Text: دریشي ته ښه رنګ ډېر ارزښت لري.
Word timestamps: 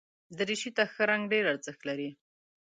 دریشي 0.37 0.71
ته 0.77 0.83
ښه 0.93 1.03
رنګ 1.11 1.23
ډېر 1.33 1.43
ارزښت 1.53 1.81
لري. 1.89 2.09